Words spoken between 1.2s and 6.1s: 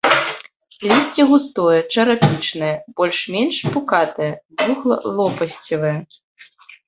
густое, чарапічнае, больш-менш пукатае, двухлопасцевае.